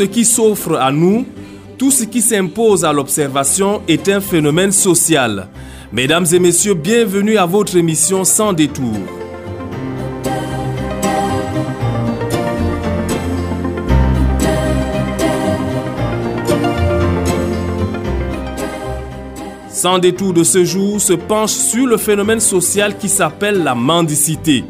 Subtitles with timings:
[0.00, 1.26] ce qui s'offre à nous,
[1.76, 5.48] tout ce qui s'impose à l'observation est un phénomène social.
[5.92, 8.96] Mesdames et messieurs, bienvenue à votre émission Sans détour.
[19.68, 24.64] Sans détour de ce jour se penche sur le phénomène social qui s'appelle la mendicité.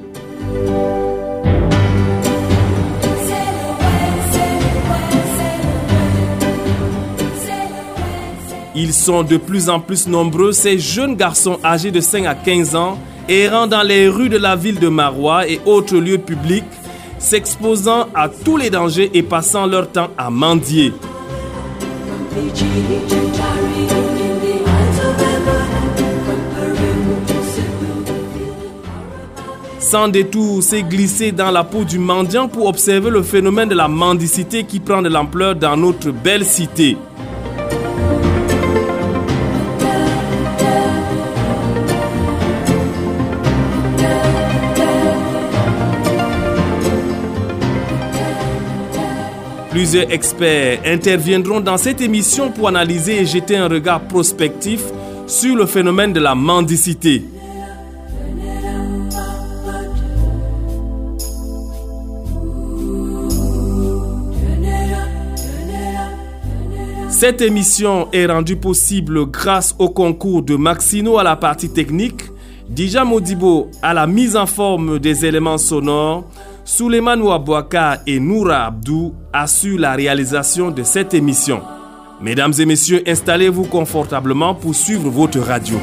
[8.82, 12.74] Ils sont de plus en plus nombreux, ces jeunes garçons âgés de 5 à 15
[12.74, 16.64] ans, errant dans les rues de la ville de Marois et autres lieux publics,
[17.18, 20.94] s'exposant à tous les dangers et passant leur temps à mendier.
[29.78, 33.88] Sans détour, s'est glissé dans la peau du mendiant pour observer le phénomène de la
[33.88, 36.96] mendicité qui prend de l'ampleur dans notre belle cité.
[49.80, 54.82] Plusieurs experts interviendront dans cette émission pour analyser et jeter un regard prospectif
[55.26, 57.24] sur le phénomène de la mendicité.
[67.08, 72.24] Cette émission est rendue possible grâce au concours de Maxino à la partie technique,
[72.68, 76.26] Dija Modibo à la mise en forme des éléments sonores,
[76.64, 81.62] Souleymane Ouabouaka et Noura Abdou assurent la réalisation de cette émission.
[82.20, 85.78] Mesdames et messieurs, installez-vous confortablement pour suivre votre radio.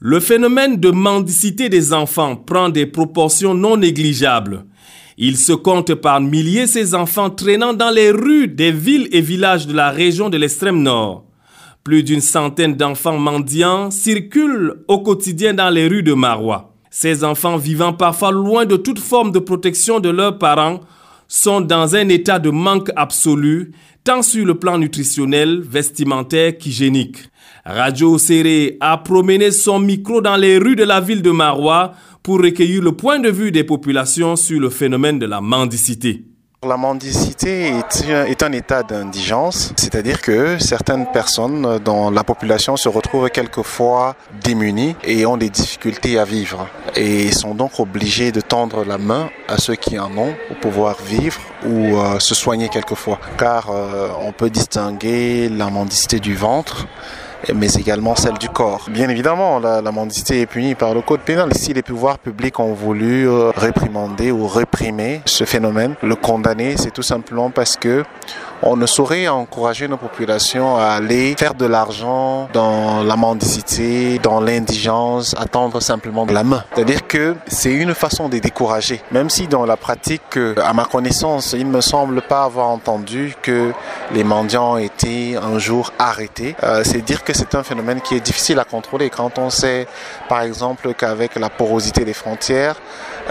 [0.00, 4.64] Le phénomène de mendicité des enfants prend des proportions non négligeables.
[5.20, 9.66] Il se compte par milliers ces enfants traînant dans les rues des villes et villages
[9.66, 11.24] de la région de l'extrême nord.
[11.82, 16.72] Plus d'une centaine d'enfants mendiants circulent au quotidien dans les rues de Marois.
[16.88, 20.78] Ces enfants vivant parfois loin de toute forme de protection de leurs parents
[21.26, 23.72] sont dans un état de manque absolu,
[24.04, 27.28] tant sur le plan nutritionnel, vestimentaire qu'hygiénique.
[27.64, 31.92] Radio Serré a promené son micro dans les rues de la ville de Marois
[32.22, 36.24] pour recueillir le point de vue des populations sur le phénomène de la mendicité.
[36.66, 37.72] La mendicité
[38.26, 44.96] est un état d'indigence, c'est-à-dire que certaines personnes dans la population se retrouvent quelquefois démunies
[45.04, 49.58] et ont des difficultés à vivre et sont donc obligées de tendre la main à
[49.58, 53.20] ceux qui en ont pour pouvoir vivre ou euh, se soigner quelquefois.
[53.38, 56.88] Car euh, on peut distinguer la mendicité du ventre
[57.54, 58.86] mais également celle du corps.
[58.90, 61.52] Bien évidemment, la, mendicité est punie par le code pénal.
[61.54, 66.90] Si les pouvoirs publics ont voulu euh, réprimander ou réprimer ce phénomène, le condamner, c'est
[66.90, 68.04] tout simplement parce que
[68.62, 74.40] on ne saurait encourager nos populations à aller faire de l'argent dans la mendicité, dans
[74.40, 76.64] l'indigence, attendre simplement de la main.
[76.74, 79.00] C'est-à-dire que c'est une façon de décourager.
[79.12, 83.34] Même si dans la pratique, à ma connaissance, il ne me semble pas avoir entendu
[83.42, 83.72] que
[84.12, 86.56] les mendiants étaient un jour arrêtés.
[86.62, 89.10] Euh, c'est dire que c'est un phénomène qui est difficile à contrôler.
[89.10, 89.86] Quand on sait,
[90.28, 92.76] par exemple, qu'avec la porosité des frontières,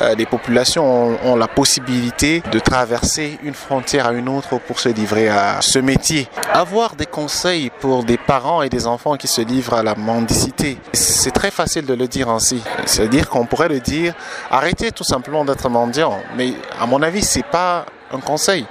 [0.01, 4.89] euh, les populations ont, la possibilité de traverser une frontière à une autre pour se
[4.89, 6.28] livrer à ce métier.
[6.53, 10.78] Avoir des conseils pour des parents et des enfants qui se livrent à la mendicité,
[10.94, 12.62] c'est très facile de le dire ainsi.
[12.86, 14.13] C'est-à-dire qu'on pourrait le dire,
[14.51, 16.19] arrêtez tout simplement d'être mendiant.
[16.36, 18.65] Mais à mon avis, c'est pas un conseil.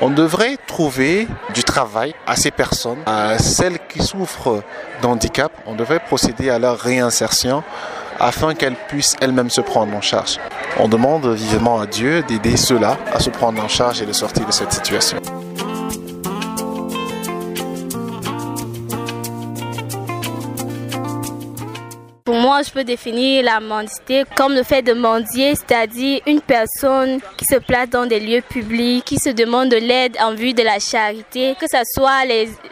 [0.00, 4.62] On devrait trouver du travail à ces personnes, à celles qui souffrent
[5.02, 5.52] d'handicap.
[5.66, 7.62] On devrait procéder à leur réinsertion
[8.18, 10.38] afin qu'elles puissent elles-mêmes se prendre en charge.
[10.78, 14.46] On demande vivement à Dieu d'aider ceux-là à se prendre en charge et de sortir
[14.46, 15.18] de cette situation.
[22.64, 27.56] Je peux définir la mendicité comme le fait de mendier, c'est-à-dire une personne qui se
[27.56, 31.56] place dans des lieux publics, qui se demande de l'aide en vue de la charité,
[31.58, 32.24] que ce soit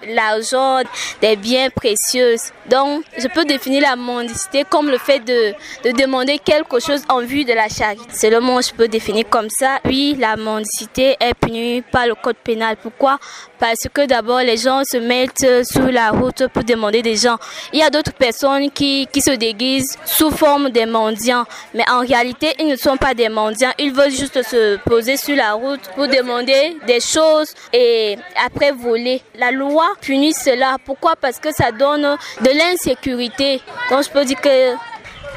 [0.06, 0.82] l'argent,
[1.20, 2.36] des biens précieux.
[2.68, 5.54] Donc, je peux définir la mendicité comme le fait de,
[5.84, 8.04] de demander quelque chose en vue de la charité.
[8.12, 9.78] Selon moi, je peux définir comme ça.
[9.84, 12.76] Oui, la mendicité est punie par le code pénal.
[12.80, 13.18] Pourquoi?
[13.58, 17.38] Parce que d'abord, les gens se mettent sur la route pour demander des gens.
[17.72, 21.44] Il y a d'autres personnes qui se déguisent sous forme des mendiants.
[21.74, 23.72] Mais en réalité, ils ne sont pas des mendiants.
[23.78, 29.22] Ils veulent juste se poser sur la route pour demander des choses et après voler.
[29.36, 30.76] La loi punit cela.
[30.84, 31.14] Pourquoi?
[31.16, 33.60] Parce que ça donne de l'insécurité.
[33.90, 34.74] Donc je peux dire que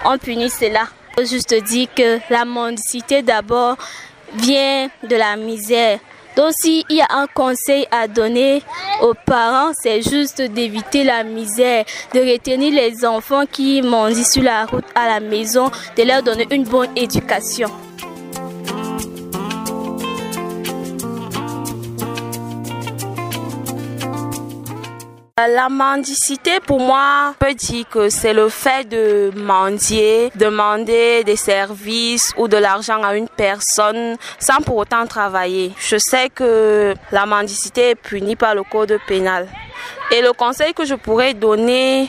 [0.06, 0.88] on punit cela.
[1.18, 3.78] Je juste dire que la mendicité d'abord
[4.36, 6.00] vient de la misère.
[6.36, 8.62] Donc s'il y a un conseil à donner
[9.02, 14.66] aux parents, c'est juste d'éviter la misère, de retenir les enfants qui mendient sur la
[14.66, 17.70] route à la maison, de leur donner une bonne éducation.
[25.48, 32.32] La mendicité, pour moi, peut dire que c'est le fait de mendier, demander des services
[32.38, 35.74] ou de l'argent à une personne sans pour autant travailler.
[35.80, 39.50] Je sais que la mendicité est punie par le code pénal.
[40.12, 42.08] Et le conseil que je pourrais donner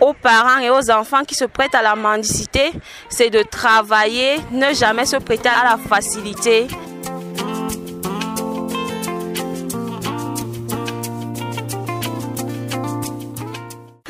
[0.00, 2.72] aux parents et aux enfants qui se prêtent à la mendicité,
[3.08, 6.66] c'est de travailler, ne jamais se prêter à la facilité.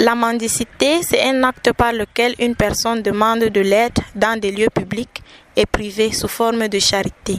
[0.05, 4.69] La mendicité, c'est un acte par lequel une personne demande de l'aide dans des lieux
[4.69, 5.23] publics
[5.57, 7.39] et privés sous forme de charité.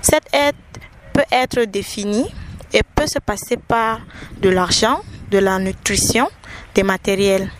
[0.00, 0.54] Cette aide
[1.12, 2.24] peut être définie
[2.72, 4.00] et peut se passer par
[4.40, 6.26] de l'argent, de la nutrition,
[6.74, 7.50] des matériels.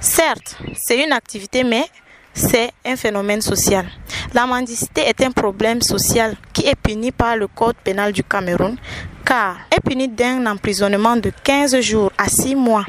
[0.00, 1.86] Certes, c'est une activité, mais
[2.34, 3.86] c'est un phénomène social.
[4.34, 8.76] La mendicité est un problème social qui est puni par le Code pénal du Cameroun,
[9.24, 12.84] car est puni d'un emprisonnement de 15 jours à 6 mois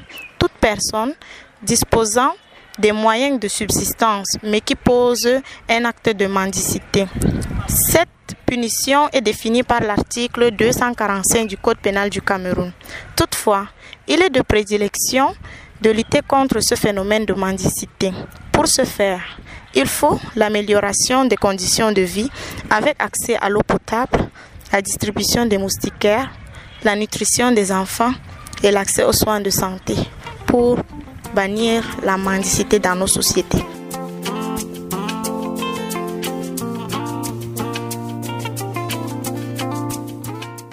[0.60, 1.14] toute personne
[1.62, 2.34] disposant
[2.78, 5.28] des moyens de subsistance, mais qui pose
[5.70, 7.08] un acte de mendicité.
[7.68, 8.08] Cette
[8.46, 12.72] punition est définie par l'article 245 du Code pénal du Cameroun.
[13.16, 13.68] Toutefois,
[14.08, 15.34] il est de prédilection
[15.82, 18.12] de lutter contre ce phénomène de mendicité.
[18.52, 19.40] Pour ce faire,
[19.76, 22.30] il faut l'amélioration des conditions de vie
[22.70, 24.30] avec accès à l'eau potable,
[24.72, 26.30] la distribution des moustiquaires,
[26.84, 28.14] la nutrition des enfants
[28.64, 29.96] et l'accès aux soins de santé
[30.50, 30.78] pour
[31.36, 33.64] bannir la mendicité dans nos sociétés.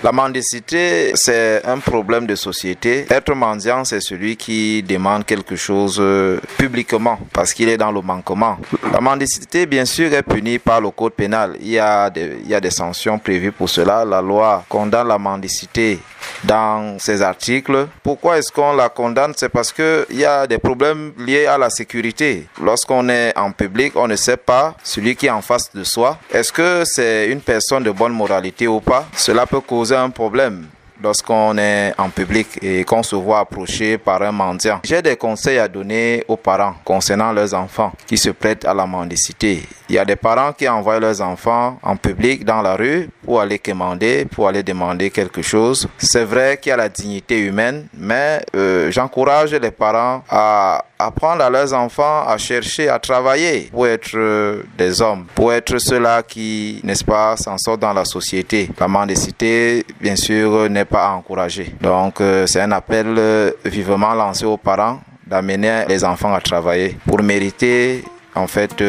[0.06, 3.06] La mendicité, c'est un problème de société.
[3.11, 8.00] Être mendiant, c'est celui qui demande quelque chose euh, publiquement parce qu'il est dans le
[8.00, 8.56] manquement.
[8.93, 11.56] La mendicité, bien sûr, est punie par le code pénal.
[11.61, 14.05] Il y a des, sanctions prévues pour cela.
[14.05, 15.99] La loi condamne la mendicité
[16.44, 17.88] dans ces articles.
[18.05, 19.32] Pourquoi est-ce qu'on la condamne?
[19.37, 22.47] C'est parce qu'il y a des problèmes liés à la sécurité.
[22.62, 26.17] Lorsqu'on est en public, on ne sait pas celui qui est en face de soi.
[26.32, 29.09] Est-ce que c'est une personne de bonne moralité ou pas?
[29.17, 30.66] Cela peut causer un problème
[31.02, 34.81] lorsqu'on est en public et qu'on se voit approché par un mendiant.
[34.84, 38.87] J'ai des conseils à donner aux parents concernant leurs enfants qui se prêtent à la
[38.87, 39.62] mendicité.
[39.88, 43.40] Il y a des parents qui envoient leurs enfants en public dans la rue pour
[43.40, 45.87] aller commander, pour aller demander quelque chose.
[45.99, 51.43] C'est vrai qu'il y a la dignité humaine, mais euh, j'encourage les parents à apprendre
[51.43, 56.23] à leurs enfants à chercher à travailler pour être euh, des hommes, pour être ceux-là
[56.23, 58.71] qui, n'est-ce pas, s'en sortent dans la société.
[58.78, 61.75] La mendicité, bien sûr, n'est pas encouragée.
[61.80, 66.97] Donc, euh, c'est un appel euh, vivement lancé aux parents d'amener les enfants à travailler
[67.06, 68.04] pour mériter,
[68.35, 68.82] en fait,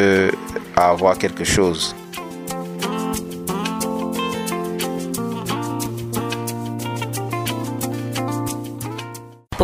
[0.76, 1.96] à avoir quelque chose.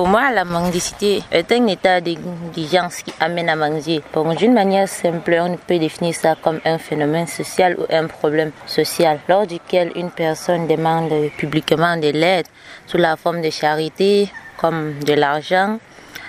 [0.04, 4.04] Pour moi, la mendicité est un état d'exigence qui amène à mendier.
[4.12, 8.52] Pour d'une manière simple, on peut définir ça comme un phénomène social ou un problème
[8.68, 12.48] social, lors duquel une personne demande publiquement de l'aide
[12.86, 15.80] sous la forme de charité, comme de l'argent,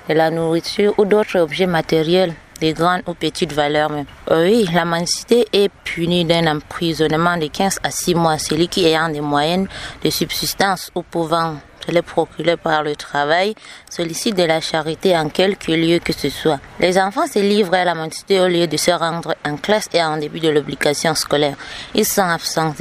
[0.08, 3.90] de la nourriture ou d'autres objets matériels de grande ou petite valeur
[4.30, 9.08] oui, la mendicité est punie d'un emprisonnement de 15 à 6 mois, celui qui ayant
[9.08, 9.66] des moyens
[10.04, 11.56] de subsistance ou pouvant
[11.90, 13.54] les procurer par le travail,
[13.90, 16.60] sollicite de la charité en quelque lieu que ce soit.
[16.80, 20.02] Les enfants se livrent à la mendicité au lieu de se rendre en classe et
[20.02, 21.56] en début de l'obligation scolaire.
[21.94, 22.74] Ils sont sont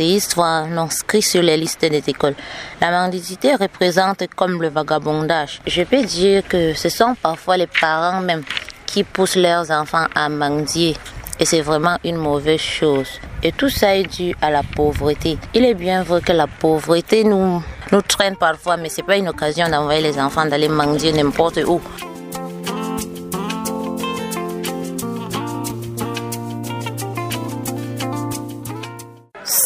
[0.69, 2.35] non inscrits sur les listes des écoles.
[2.81, 5.61] La mendicité représente comme le vagabondage.
[5.65, 8.43] Je peux dire que ce sont parfois les parents même
[8.85, 10.95] qui poussent leurs enfants à mendier.
[11.39, 13.19] Et c'est vraiment une mauvaise chose.
[13.41, 15.37] Et tout ça est dû à la pauvreté.
[15.53, 17.61] Il est bien vrai que la pauvreté nous,
[17.91, 21.59] nous traîne parfois, mais ce n'est pas une occasion d'envoyer les enfants d'aller mendier n'importe
[21.67, 21.81] où.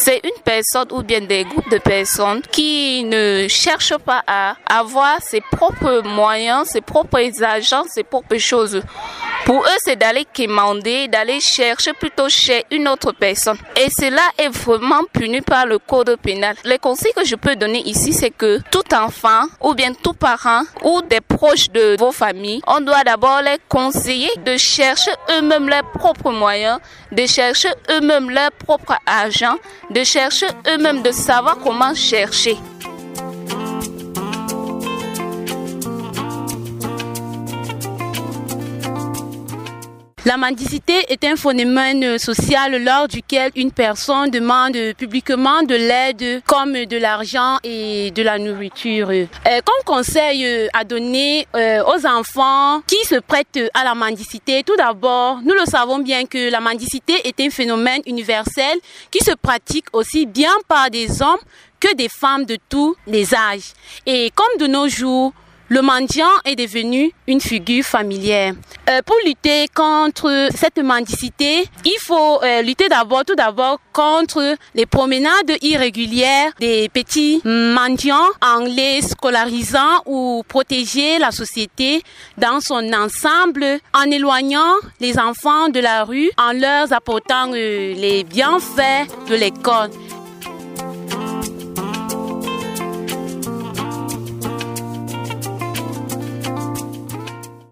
[0.08, 5.22] c'est une personne ou bien des groupes de personnes qui ne cherchent pas à avoir
[5.22, 8.82] ses propres moyens, ses propres agents, ses propres choses
[9.48, 13.56] Pour eux, c'est d'aller quémander, d'aller chercher plutôt chez une autre personne.
[13.78, 16.58] Et cela est vraiment puni par le code pénal.
[16.66, 20.64] Les conseils que je peux donner ici, c'est que tout enfant ou bien tout parent
[20.84, 25.90] ou des proches de vos familles, on doit d'abord les conseiller de chercher eux-mêmes leurs
[25.94, 26.80] propres moyens,
[27.14, 29.56] de chercher eux-mêmes leur propre argent,
[29.90, 32.58] de chercher eux-mêmes de savoir comment chercher.
[40.28, 46.74] La mendicité est un phénomène social lors duquel une personne demande publiquement de l'aide comme
[46.74, 49.10] de l'argent et de la nourriture.
[49.10, 54.76] Euh, comme conseil à donner euh, aux enfants qui se prêtent à la mendicité, tout
[54.76, 58.78] d'abord, nous le savons bien que la mendicité est un phénomène universel
[59.10, 61.40] qui se pratique aussi bien par des hommes
[61.80, 63.72] que des femmes de tous les âges.
[64.06, 65.32] Et comme de nos jours,
[65.70, 68.54] le mendiant est devenu une figure familière.
[68.90, 74.86] Euh, pour lutter contre cette mendicité, il faut euh, lutter d'abord, tout d'abord, contre les
[74.86, 82.02] promenades irrégulières des petits mendiants en les scolarisant ou protéger la société
[82.38, 88.24] dans son ensemble en éloignant les enfants de la rue, en leur apportant euh, les
[88.24, 89.90] bienfaits de l'école.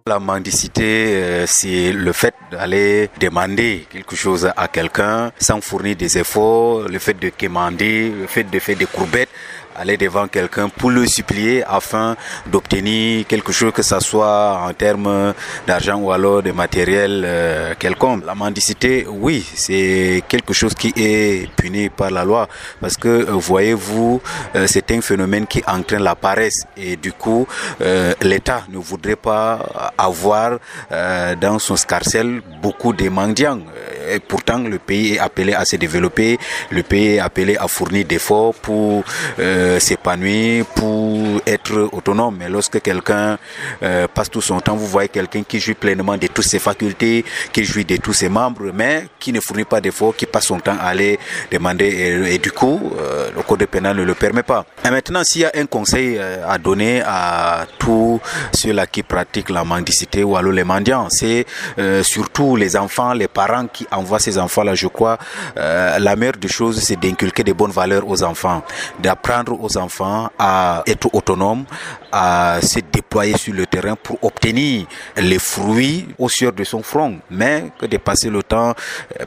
[0.07, 6.83] La mendicité, c'est le fait d'aller demander quelque chose à quelqu'un sans fournir des efforts,
[6.87, 9.29] le fait de quémander, le fait de faire des courbettes
[9.75, 12.15] aller devant quelqu'un pour le supplier afin
[12.47, 15.33] d'obtenir quelque chose que ce soit en termes
[15.67, 18.25] d'argent ou alors de matériel euh, quelconque.
[18.25, 22.47] La mendicité, oui, c'est quelque chose qui est puni par la loi
[22.79, 24.21] parce que euh, voyez-vous,
[24.55, 27.47] euh, c'est un phénomène qui entraîne la paresse et du coup,
[28.21, 30.57] l'État ne voudrait pas avoir
[30.89, 33.59] dans son scarcelle beaucoup de mendiants.
[34.11, 36.37] Et pourtant, le pays est appelé à se développer,
[36.69, 39.03] le pays est appelé à fournir des efforts pour
[39.79, 42.37] s'épanouir, pour être autonome.
[42.39, 43.37] Mais lorsque quelqu'un
[43.83, 47.25] euh, passe tout son temps, vous voyez quelqu'un qui jouit pleinement de toutes ses facultés,
[47.51, 50.59] qui jouit de tous ses membres, mais qui ne fournit pas d'efforts, qui passe son
[50.59, 51.19] temps à aller
[51.51, 51.85] demander.
[51.85, 54.65] Et, et du coup, euh, le code pénal ne le permet pas.
[54.85, 58.19] Et maintenant, s'il y a un conseil à donner à tous
[58.53, 61.45] ceux-là qui pratiquent la mendicité ou alors les mendiants, c'est
[62.03, 65.17] surtout les enfants, les parents qui envoient ces enfants-là, je crois,
[65.57, 68.63] euh, la meilleure des choses, c'est d'inculquer des bonnes valeurs aux enfants,
[68.99, 71.65] d'apprendre aux enfants à être autonomes,
[72.11, 74.85] à se déployer sur le terrain pour obtenir
[75.17, 78.73] les fruits au sueur de son front, mais que de passer le temps,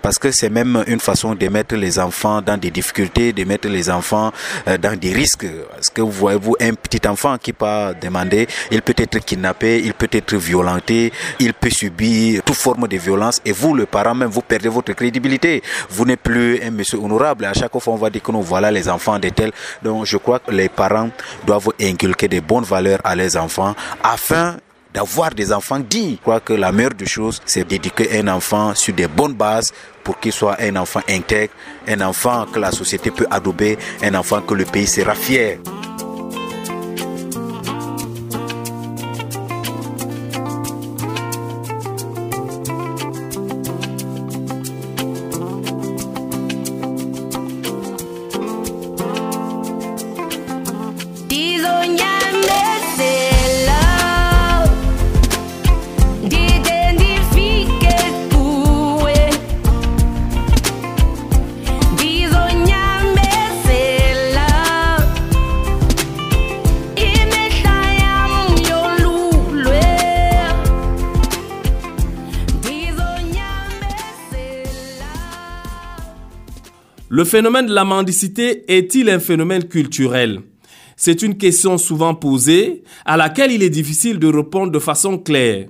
[0.02, 3.68] parce que c'est même une façon de mettre les enfants dans des difficultés, de mettre
[3.68, 4.32] les enfants
[4.80, 5.46] dans des risques.
[5.70, 9.94] Parce que vous voyez-vous, un petit enfant qui pas demander, il peut être kidnappé, il
[9.94, 14.28] peut être violenté, il peut subir toute forme de violence, et vous, le parent même,
[14.28, 15.62] vous perdez votre crédibilité.
[15.90, 17.44] Vous n'êtes plus un monsieur honorable.
[17.44, 19.52] À chaque fois, on va dire que nous voilà les enfants de tels.
[19.82, 21.10] Donc, je crois que les parents
[21.46, 24.56] doivent inculquer des bonnes valeurs à leurs enfants afin
[24.92, 26.16] d'avoir des enfants dignes.
[26.16, 29.72] Je crois que la meilleure des choses, c'est d'éduquer un enfant sur des bonnes bases
[30.02, 31.52] pour qu'il soit un enfant intègre,
[31.86, 35.58] un enfant que la société peut adouber, un enfant que le pays sera fier.
[77.38, 80.40] Phénomène de la mendicité est-il un phénomène culturel?
[80.96, 85.68] C'est une question souvent posée à laquelle il est difficile de répondre de façon claire.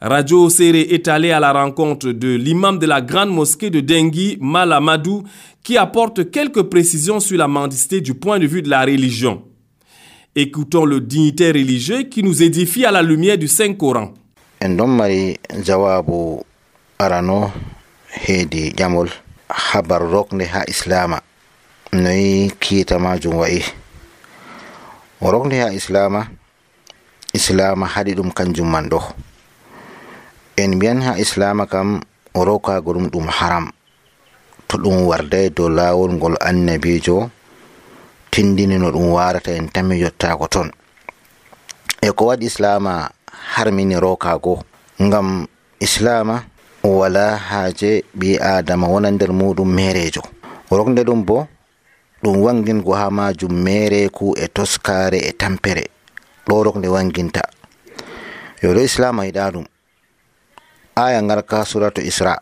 [0.00, 4.36] Radio Serré est allé à la rencontre de l'imam de la grande mosquée de Dengui,
[4.40, 5.22] Malamadou,
[5.62, 9.44] qui apporte quelques précisions sur la mendicité du point de vue de la religion.
[10.34, 14.12] Écoutons le dignitaire religieux qui nous édifie à la lumière du Saint-Coran.
[19.48, 21.20] habar rokde ha islama.
[21.92, 23.62] Noyi kiita majum wa'i.
[25.20, 26.26] O rokde ha islama
[27.32, 29.00] islama haɗi ɗum kanjum man ɗo.
[30.56, 32.00] En mbiyan ha islama kam
[32.34, 33.70] o rokago ɗum ɗum haram.
[34.68, 37.30] To ɗum warday e dow lawol ngol annabijo
[38.30, 40.68] tindini no ɗum warata en tami yottago ton.
[42.02, 43.10] E ko waɗi islama
[43.54, 44.64] harmini rokago
[45.00, 45.46] ngam
[45.80, 46.44] islama
[46.86, 50.22] wala haaje ɓi adama wona nder muɗum merejo.
[50.70, 51.48] Rokde ɗum bo
[52.22, 55.84] ɗum wangingo ha majum mereku e toskare e tampere.
[56.46, 57.42] Ɗo rokde wanginta.
[58.62, 59.66] Yo ɗo islama yiɗa ɗum.
[60.96, 62.38] Aya ngarka suratu isra.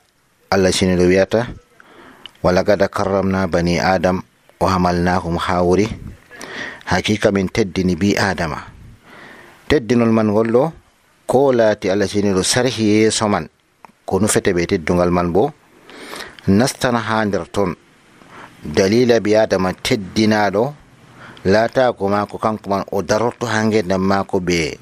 [0.51, 1.41] Allah ciniɗo wiyata
[2.43, 4.23] walagada karramna bani adam
[4.61, 5.89] o hamalnahum ha wuri.
[6.85, 8.61] Hakika min teddini bi adama.
[9.69, 10.73] Teddinol man golɗo
[11.27, 13.49] ko laati allah ciniɗo sarhi yeeso man
[14.07, 15.53] ko nufete ɓe teddugal man bo
[16.49, 17.75] nastana ha nder ton
[18.65, 20.75] dalila bi adama teddinaɗo
[21.45, 24.79] latako mako kanko man o darorto ha ngendam mako ɓe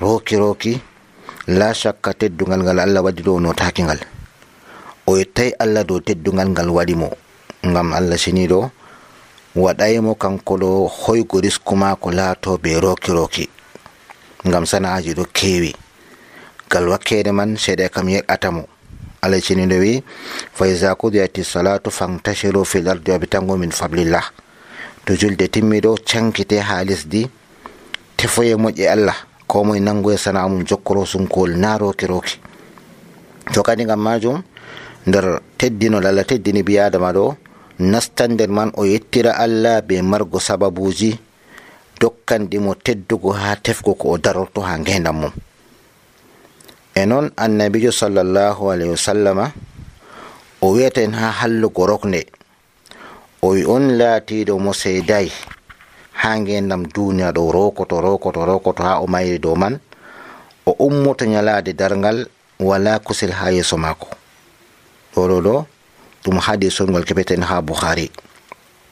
[0.00, 0.80] roki roki
[1.48, 4.00] la shakka teddungal ngal allah waɗi ɗo notaki ngal
[5.06, 7.08] o yettai allah dow teddungal ngal waɗi mo
[7.66, 8.70] ngam allah siniɗo
[9.56, 13.44] waɗaymo kanko ɗo hoygo risku mako laato be roki roki
[14.46, 15.74] ngam sana'aji ɗo kewi
[16.68, 18.62] ngal wakkere man seeɗa kam yeɗatamo
[19.22, 20.02] allah ceniɗo wi
[20.52, 24.24] fa isa kudiyati salatu fantashiru fil ardi wabitango min fablillah
[25.04, 27.28] to julde timmiɗo cankite ha lesdi
[28.16, 32.38] tefoye moƴƴe allah ko moye nango e sana mum jokkoro sunkowol na roki roki
[33.54, 34.42] to kadi gam majum
[35.06, 37.36] nder teddinol allah teddini bi adama ɗo
[37.78, 41.18] nastan nder man o yettira allah be margo sababuji
[42.00, 45.32] dokkandimo teddugo ha tefgo ko o darorto ha ngendam mum
[46.96, 49.44] e noon annabijo sallllahu alayhi wa sallama
[50.64, 52.24] o wiyata en ha hallugo roknde
[53.42, 55.28] o wi on laatiɗo mo seydayi
[56.20, 59.76] ha ngendam duniya ɗo rokoto rokoto rokoto ha o mayri dow man
[60.66, 62.26] o ummoto ñalaade dargal
[62.60, 64.08] wala kusel ha yeeso maako.
[65.14, 65.54] Ɗo ɗo ɗo
[66.24, 68.10] ɗum hadisol ngol keɓeten ha bouhari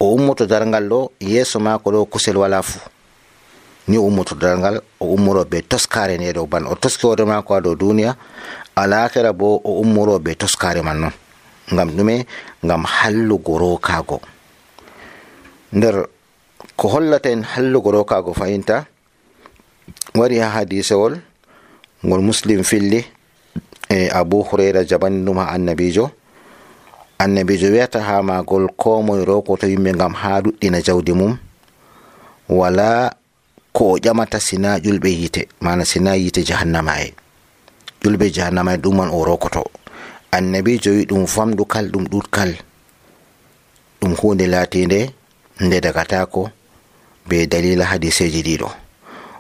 [0.01, 2.81] o ummoto dargal ɗo yeeso maako ɗo kusel wala fuu.
[3.89, 7.61] Ni ummoto dargal o ummoro be toskare nde dow ban o toski hoore mako ha
[7.61, 8.17] dow duniya
[8.77, 11.13] alakira bo o ummoro be toskare man non
[11.73, 12.27] ngam ɗume
[12.65, 14.21] ngam hallugo rokago
[15.73, 16.07] nder
[16.77, 18.87] ko hollata en hallugo rokago fayinta
[20.15, 21.17] wari ha hadisewol
[22.05, 23.05] ngol muslim filli
[23.89, 26.11] e abu hurayra jabani ɗum ha annabijo.
[27.19, 31.39] Annabijo wiyata ha magol ko moye rokoto yimɓe ngam ha ɗuɗɗina jawdi mum.
[32.49, 33.15] Wala
[33.75, 37.09] ko o ƴamata sina ƴulɓe yite mana sina yite jahannama e.
[38.03, 39.63] Ƴulɓe jahannama e ɗum man o rokoto.
[40.37, 42.53] Annabijo wi ɗum famɗukal ɗum ɗutkal
[44.01, 45.11] ɗum hunde latinde
[45.61, 46.51] nde dagatako
[47.29, 48.69] be dalila hadiseji ɗiɗo.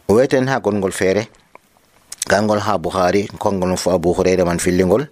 [0.09, 1.29] O weten ha gongol feere
[2.29, 5.07] gangol ha buhari kongol fo abu hurayra man fillingol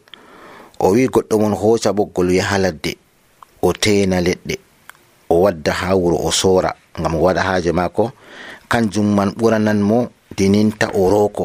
[0.80, 2.96] o wi goɗɗo mon hoca ɓoggol yaha ladde
[3.62, 4.54] o teyna leɗɗe
[5.30, 8.10] o wadda ha wuro o sora ngam o waɗa haaje maako
[8.72, 11.44] kanjum man ɓuranan mo dininta o roko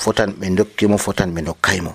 [0.00, 1.92] fotan ɓe dokkimo fotan ɓe dokkaymo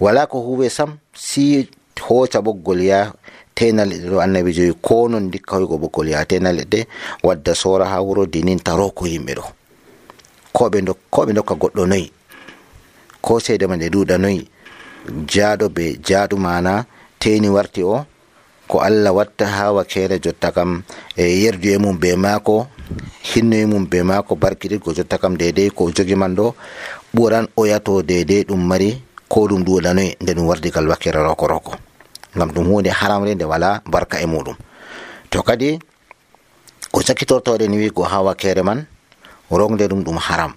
[0.00, 1.68] wala ko huwe sam si
[2.06, 3.12] hoca ɓoggol ya
[3.54, 6.86] tena leɗɗe ɗo annabi joyi ko non dikka hoygo ɓoggol ya tena leɗɗe
[7.22, 9.44] wadda sora ha wuro dininta roko yimɓe ɗo.
[10.52, 12.10] Ko ɓe dokka goɗɗo noyi
[13.20, 14.48] ko seede ma ɗe duuɗa noyi
[15.26, 16.84] jaaɗo be jaaɗu mana
[17.18, 18.04] teni warti o
[18.72, 20.80] ko allah watta ha wakere jotta kam
[21.12, 22.72] e yerdu e mum be maako
[23.20, 26.54] hinno e mum be maako barkiɗigo jotta kam dedei ko jogi man ɗo
[27.12, 28.96] ɓuran oyato yato dedei ɗum mari
[29.28, 31.72] ko ɗum ɗuɗanoyi nde ɗum wardigal wakkere roko roko.
[32.36, 34.56] Ngam ɗum hunde haramre nde wala barka e muɗum.
[35.30, 35.78] To kadi
[36.92, 38.86] ko sakkitortoɗen wigo ha wakkere man
[39.50, 40.52] rogde ɗum ɗum haram.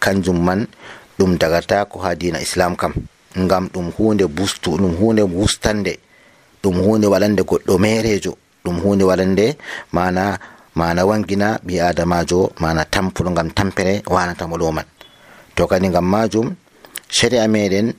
[0.00, 0.66] Kanjum man
[1.18, 2.92] ɗum dagata ko ha dina islam kam.
[3.38, 5.98] Ngam ɗum hunde bustu ɗum hunde bustande
[6.62, 8.32] ɗum hunde waɗande goɗɗo merejo
[8.64, 9.56] ɗum hunde waɗande
[9.92, 10.38] mana
[10.74, 14.86] mana wangina ɓi adamajo mana tampuɗo gam tampere wanatamo ɗo man
[15.56, 16.54] to kadi gam majum
[17.08, 17.92] sharia meɗen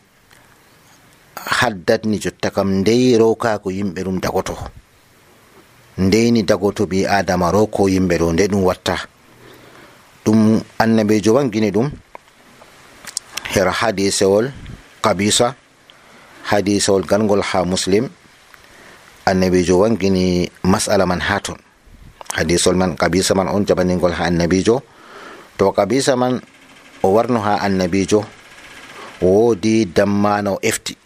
[1.59, 4.55] haddatni jotta kam ndey rokako yimɓe ɗum dagoto.
[5.97, 8.95] Ndeyni dagoto ɓi adama roko yimɓe ɗo nde ɗum watta.
[10.25, 11.89] Ɗum annabijo wangini ɗum
[13.53, 14.51] her hadisewol
[15.01, 15.55] kabisa
[16.49, 18.07] hadisewol gangol ha muslim
[19.31, 21.39] annabijo wangini masala man ha
[22.37, 24.81] hadisol man kabisa man on jabaningol ha annabijo
[25.57, 26.39] to kabisa man
[27.03, 28.23] o warno ha annabijo
[29.21, 30.97] woodi dammana o efti.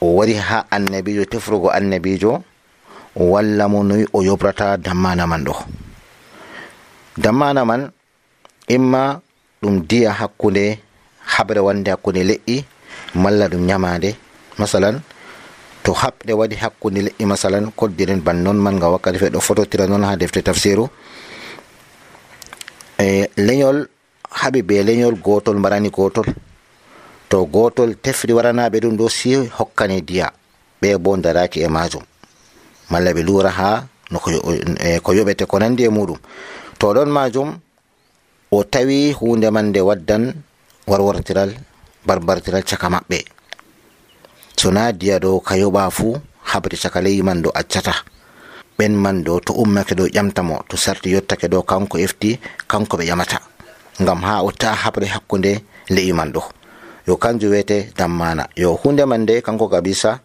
[0.00, 2.42] O wari ha annabijo tefrugo annabijo
[3.16, 5.54] walla mo noyi o yobrata dammana man ɗo
[7.16, 7.90] dammana man
[8.68, 9.20] imma
[9.62, 10.78] ɗum diya hakkunde
[11.26, 12.64] haɓre wande hakkunde le'i
[13.14, 14.14] malla ɗum nyamade.
[14.58, 15.00] Masalan
[15.82, 19.86] to haɓɗe waɗi hakkunde leƴƴi masalan koddiren ban non man nga wakkati fe ɗo fototira
[19.86, 20.88] noon ha defte tafsiru.
[22.98, 23.88] E leñol
[24.30, 26.26] haɓi be leñol gotol mbarani gotol.
[27.28, 30.32] To gotol tefri waranaɓe ɗum ɗo si hokkani diya
[30.80, 32.02] ɓe bo daraki e majum.
[32.90, 36.18] Malla ɓe lura ha no ko yoɓete ko nandi e muɗum
[36.78, 37.58] to ɗon majum
[38.50, 40.32] o tawi hunde man nde waddan
[40.86, 41.52] warwartiral
[42.06, 43.18] barbartiral caka maɓɓe
[44.60, 46.16] sona diya ɗo ka yoɓa fuu
[46.50, 47.94] habre caka leyi man ɗo accata
[48.78, 52.38] ɓen man ɗo to ummake ɗo ƴamtamo to sarti yottake ɗo kanko efti
[52.70, 53.38] kanko ɓe ƴamata
[54.02, 56.32] ngam ha o ta habre hakkude le'i man
[57.08, 58.48] yo kanjum wiyete dammana.
[58.56, 60.20] Yo hunde man nde kanko kabisa.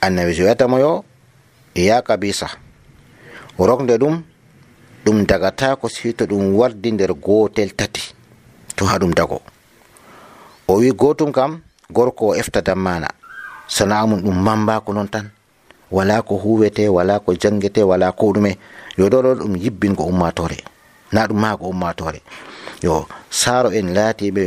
[0.00, 1.04] Annabi so wiyatamo yo
[1.74, 2.48] ya kabisa.
[3.58, 4.22] Rokde ɗum
[5.04, 8.14] ɗum dagata ko sito ɗum wardi nder gotel tati
[8.76, 9.42] to ha ɗum dago.
[10.68, 11.60] O wi gotum kam
[11.92, 13.08] gorko o efta dammana
[13.76, 15.26] sona mum ɗum mambako non tan.
[15.90, 18.52] Wala ko huwete wala ko jangete wala ko ɗume.
[18.98, 20.58] Yo ɗo ɗum yibbingo ummatore.
[21.12, 22.20] Na ɗum mago ummatore.
[22.82, 24.44] Yo saro en laatiɓe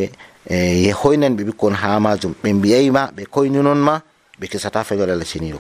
[0.50, 4.02] e hoynan ɓe ɓikkon ha majum ɓe mbiyayima ɓe koyninon ma
[4.40, 5.60] ɓe kesata feñol allah siniɗo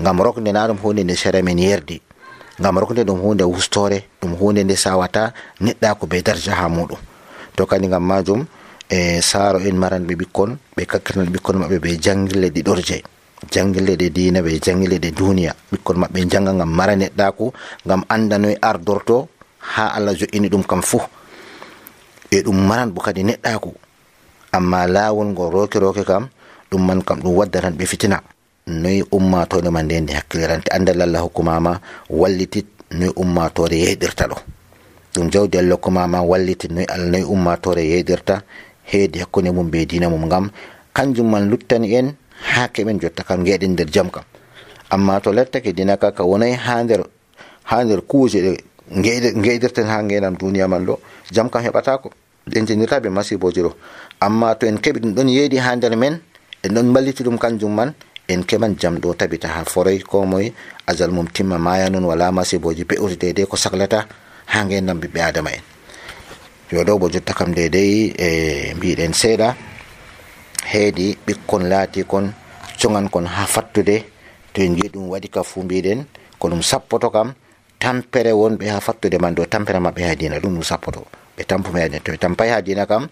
[0.00, 2.00] ngam rokde na ɗum hunde nde sere men yerdi
[2.60, 6.98] ngam rokde ɗum hunde wustore ɗum hunde nde sawata neɗɗa ko be darja ha muɗum.
[7.56, 8.46] To kadi ngam majum
[8.92, 12.96] e saaro en maranɓe ɓikkon ɓe kakkirnan ɓikkon maɓɓe ɓe jangille ɗiɗorje
[13.50, 15.52] jangille ɗe dina ɓe jangille ɗe duniya.
[15.72, 17.52] Ɓikkon maɓɓe janga ngam mara neɗɗaku
[17.86, 19.28] ngam andanoye ardorto
[19.58, 21.00] ha allah jo'ini ɗum kam fuu.
[22.30, 23.70] E ɗum maran bo kadi neɗɗaku
[24.52, 26.28] amma lawol ngo roke roke kam
[26.70, 28.20] ɗum man kam ɗum waddanan ɓe fitina.
[28.66, 34.36] Noyi ummatore ma nde hakkilirante andal allah hokkumama wallitit noyi ummatore yeɗirta ɗo.
[35.14, 38.42] Ɗum jawdi allah hokkumama wallitit noyi allah noyi ummatore yeɗirta
[38.84, 40.50] heedi hakkunde mum be dina mum ngam
[40.94, 42.14] kanjum man luttani en
[42.54, 44.24] ha keɓen jotta kam geɗen nder jam kam.
[44.90, 47.00] Amma to lettake dina ka ka wonayi ha nder
[47.64, 48.52] ha nder kuuje ɗe
[49.44, 50.98] geɗirten ha ngenam duniya man ɗo
[51.30, 52.10] jam kam heɓatako
[52.54, 53.72] en jenirta ɓe masiboji ɗo.
[54.20, 56.20] Amma to en keɓi ɗum ɗon yeedi ha nder men
[56.62, 57.94] en ɗon balliti ɗum kanjum man
[58.28, 60.52] en keɓan jam ɗo tabita ha foroy ko moye
[60.86, 64.06] azal mum timma maya non wala masiboji pe'uti dedei ko saklata
[64.46, 65.71] ha ngenam ɓiɓɓe adama en
[66.72, 68.28] yo dow bo jotta kam dedei e
[68.72, 69.48] mbiɗen seeɗa
[70.72, 72.32] heedi ɓikkon laati kon
[72.80, 74.04] cogan kon ha fattude
[74.52, 76.04] to en jii ɗum waɗi ka fu mbiɗen
[76.40, 77.34] ko ɗum sappoto kam
[77.78, 81.04] tampere wonɓe ha fattude man do tampere maɓɓe ha dina ɗum ɗum sappoto
[81.36, 83.06] ɓe tampumi ha to ɓe tampayi ha dina kam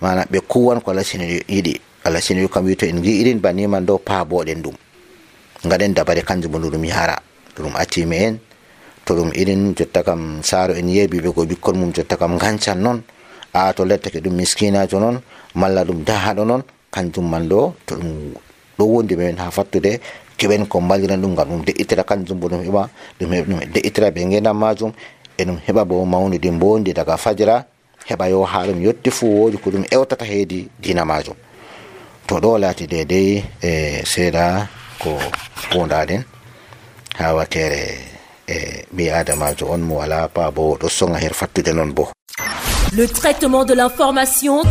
[0.00, 3.86] mana ɓe kuwan ko alasini yiɗi alasini kam wi to en gi irin banni man
[3.86, 4.76] ɗo paaboɗen ɗum.
[5.64, 7.16] Gaɗen dabare kanjum bo ɗum yara
[7.56, 8.38] ɗum accime en
[9.08, 13.00] to ɗum irin jotta kam saaro en yeebiɓe ko ɓikkon mum jotta kam gancan noon
[13.54, 15.16] a to lettake ɗum miskinajo noon
[15.54, 18.36] malla ɗum dahaɗo noon kanjum man ɗo to ɗum
[18.78, 20.00] ɗo wondi men ha fattude
[20.36, 22.82] keɓen ko mbaliran ɗum ngam ɗum de'itira kanjum bo ɗum heɓa
[23.18, 23.30] ɗum
[23.72, 24.92] de'itira ɓe ngenam majum
[25.38, 27.64] e ɗum heɓa bo mawnude mbondi daga fajira
[28.08, 31.34] heɓa yo ha ɗum yetti fu wodi ko ɗum ewtata heedi dina majum.
[32.26, 34.68] To ɗo laati dedei e seeɗa
[35.00, 35.16] ko
[35.72, 36.20] pondaɗen
[37.18, 38.18] ha wakere
[38.48, 42.08] e ɓi adamajo on mo wala pa bo ɗo songa her fattude noon bo
[42.96, 44.62] Le traitement de l'information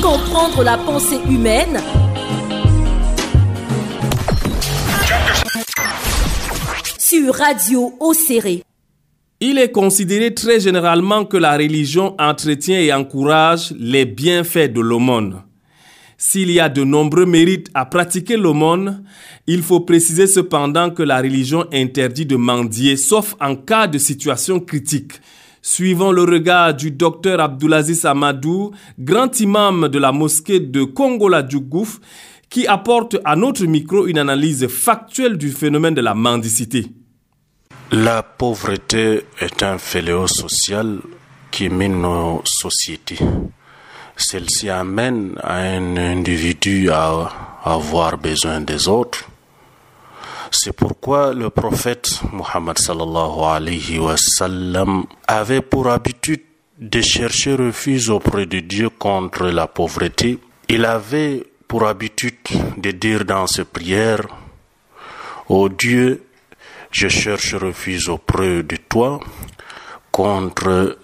[0.00, 1.80] comprendre la pensée humaine
[6.98, 8.62] sur Radio Océré.
[9.40, 15.42] Il est considéré très généralement que la religion entretient et encourage les bienfaits de l'aumône.
[16.26, 19.04] S'il y a de nombreux mérites à pratiquer l'aumône,
[19.46, 24.58] il faut préciser cependant que la religion interdit de mendier sauf en cas de situation
[24.58, 25.20] critique.
[25.60, 32.00] Suivant le regard du docteur Abdulaziz Amadou, grand imam de la mosquée de Kongola Djougouf,
[32.48, 36.86] qui apporte à notre micro une analyse factuelle du phénomène de la mendicité.
[37.92, 41.00] La pauvreté est un fléau social
[41.50, 43.18] qui mine nos sociétés.
[44.16, 47.28] Celle-ci amène un individu à
[47.64, 49.24] avoir besoin des autres.
[50.50, 56.42] C'est pourquoi le prophète Mohammed sallallahu alayhi wa sallam avait pour habitude
[56.78, 60.38] de chercher refuge auprès de Dieu contre la pauvreté.
[60.68, 62.36] Il avait pour habitude
[62.76, 64.26] de dire dans ses prières
[65.48, 66.22] Ô Dieu,
[66.90, 69.18] je cherche refuge auprès de toi
[70.12, 70.96] contre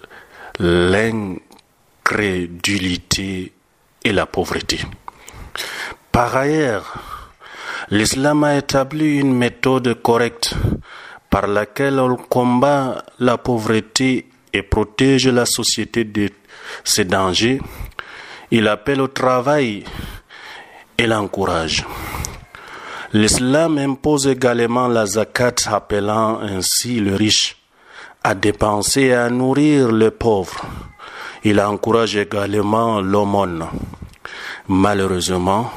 [2.11, 3.53] l'incrédulité
[4.03, 4.79] et la pauvreté.
[6.11, 6.93] Par ailleurs,
[7.89, 10.53] l'islam a établi une méthode correcte
[11.29, 16.29] par laquelle on combat la pauvreté et protège la société de
[16.83, 17.61] ces dangers.
[18.51, 19.85] Il appelle au travail
[20.97, 21.85] et l'encourage.
[23.13, 27.57] L'islam impose également la zakat, appelant ainsi le riche
[28.23, 30.65] à dépenser et à nourrir les pauvres.
[31.43, 33.65] Il encourage également l'aumône.
[34.67, 35.71] Malheureusement,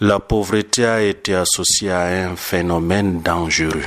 [0.00, 3.84] la pauvreté a été associée à un phénomène dangereux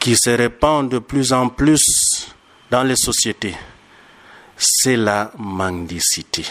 [0.00, 2.34] qui se répand de plus en plus
[2.70, 3.54] dans les sociétés.
[4.56, 6.44] C'est la mendicité.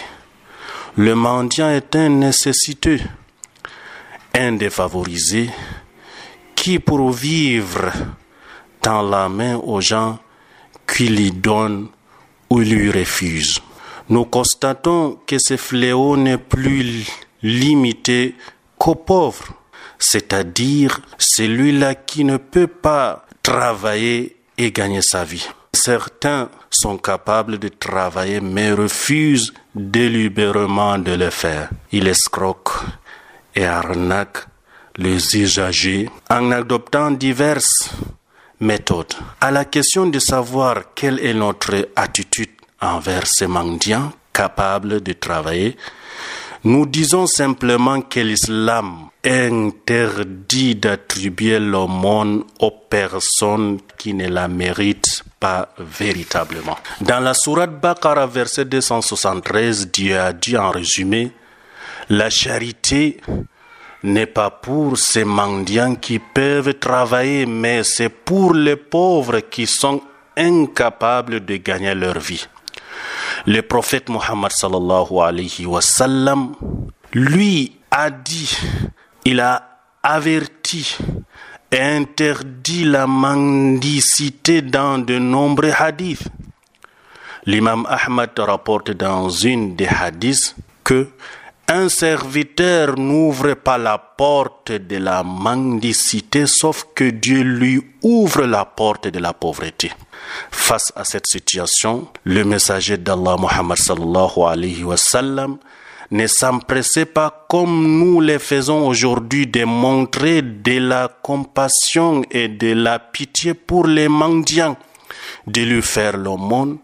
[0.96, 3.02] Le mendiant est un nécessiteux,
[4.34, 5.50] un défavorisé
[6.56, 7.92] qui, pour vivre,
[8.82, 10.18] tend la main aux gens
[10.88, 11.90] qui lui donnent
[12.50, 13.60] ou lui refusent.
[14.10, 17.06] Nous constatons que ce fléau n'est plus
[17.44, 18.36] limité
[18.78, 19.54] qu'aux pauvres,
[20.00, 25.48] c'est-à-dire celui-là qui ne peut pas travailler et gagner sa vie.
[25.74, 31.70] Certains sont capables de travailler mais refusent délibérément de le faire.
[31.92, 32.84] Ils escroquent
[33.56, 34.46] et arnaquent
[34.98, 37.92] les usagers en adoptant diverses
[38.60, 39.14] méthodes.
[39.42, 42.50] À la question de savoir quelle est notre attitude
[42.82, 45.78] envers ces mendiants capables de travailler,
[46.64, 55.70] nous disons simplement que l'islam interdit d'attribuer l'aumône aux personnes qui ne la méritent pas
[55.78, 56.78] véritablement.
[57.02, 61.32] Dans la sourate Baqarah, verset 273, Dieu a dit en résumé,
[62.10, 63.22] la charité
[64.08, 70.02] n'est pas pour ces mendiants qui peuvent travailler, mais c'est pour les pauvres qui sont
[70.36, 72.48] incapables de gagner leur vie.
[73.46, 75.80] Le prophète Muhammad sallallahu alayhi wa
[77.14, 78.58] lui a dit,
[79.26, 80.98] il a averti
[81.72, 86.28] et interdit la mendicité dans de nombreux hadiths.
[87.46, 91.10] L'imam Ahmad rapporte dans une des hadiths que
[91.70, 98.64] un serviteur n'ouvre pas la porte de la mendicité sauf que Dieu lui ouvre la
[98.64, 99.92] porte de la pauvreté.
[100.50, 105.58] Face à cette situation, le messager d'Allah Muhammad sallallahu alayhi wa sallam
[106.12, 112.72] ne s'empressait pas comme nous le faisons aujourd'hui de montrer de la compassion et de
[112.72, 114.78] la pitié pour les mendiants,
[115.48, 116.78] de lui faire l'aumône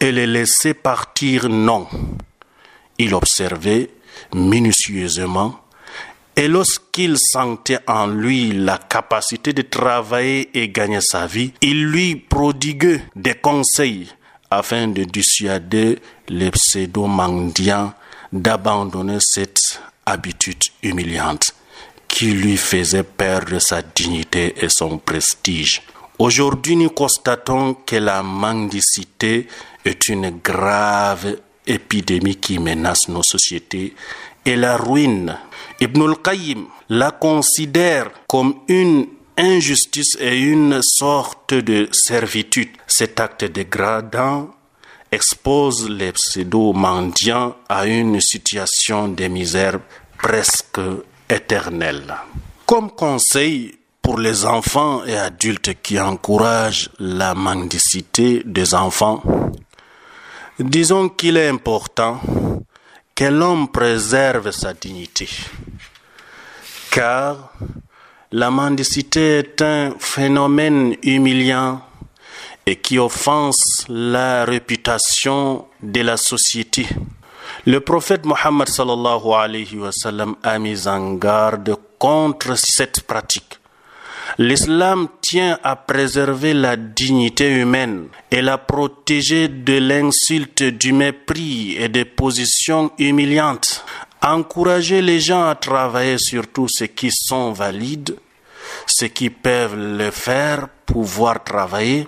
[0.00, 1.50] et les laisser partir.
[1.50, 1.86] Non.
[2.96, 3.90] Il observait
[4.34, 5.60] minutieusement
[6.38, 12.14] et lorsqu'il sentait en lui la capacité de travailler et gagner sa vie, il lui
[12.14, 14.06] prodiguait des conseils
[14.48, 17.92] afin de dissuader les pseudo-mendiants
[18.32, 21.54] d'abandonner cette habitude humiliante
[22.06, 25.82] qui lui faisait perdre sa dignité et son prestige.
[26.20, 29.48] Aujourd'hui, nous constatons que la mendicité
[29.84, 31.36] est une grave
[31.68, 33.94] épidémie qui menace nos sociétés
[34.44, 35.36] et la ruine.
[35.80, 42.70] Ibn al-Qayyim la considère comme une injustice et une sorte de servitude.
[42.86, 44.50] Cet acte dégradant
[45.12, 49.80] expose les pseudo-mendiants à une situation de misère
[50.18, 50.80] presque
[51.28, 52.14] éternelle.
[52.66, 59.22] Comme conseil pour les enfants et adultes qui encouragent la mendicité des enfants,
[60.58, 62.20] disons qu'il est important
[63.14, 65.28] que l'homme préserve sa dignité,
[66.90, 67.52] car
[68.32, 71.80] la mendicité est un phénomène humiliant
[72.66, 76.86] et qui offense la réputation de la société.
[77.64, 83.57] Le prophète Mohammed sallallahu alayhi wa sallam a mis en garde contre cette pratique.
[84.36, 91.88] L'islam tient à préserver la dignité humaine et la protéger de l'insulte, du mépris et
[91.88, 93.84] des positions humiliantes.
[94.20, 98.16] Encourager les gens à travailler surtout ceux qui sont valides,
[98.86, 102.06] ceux qui peuvent le faire, pouvoir travailler,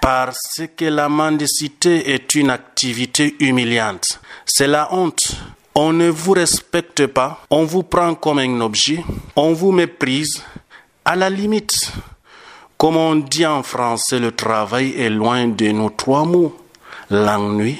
[0.00, 4.20] parce que la mendicité est une activité humiliante.
[4.44, 5.36] C'est la honte.
[5.74, 9.02] On ne vous respecte pas, on vous prend comme un objet,
[9.36, 10.42] on vous méprise.
[11.04, 11.92] À la limite,
[12.78, 16.56] comme on dit en français, le travail est loin de nos trois mots,
[17.10, 17.78] l'ennui,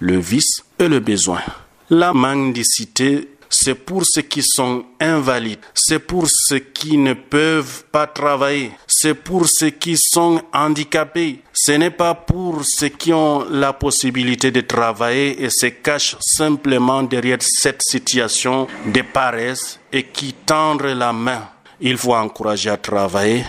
[0.00, 1.42] le vice et le besoin.
[1.90, 8.06] La mendicité c'est pour ceux qui sont invalides, c'est pour ceux qui ne peuvent pas
[8.06, 13.72] travailler, c'est pour ceux qui sont handicapés, ce n'est pas pour ceux qui ont la
[13.72, 20.82] possibilité de travailler et se cachent simplement derrière cette situation de paresse et qui tendent
[20.82, 21.48] la main.
[21.80, 23.44] Il faut encourager à travailler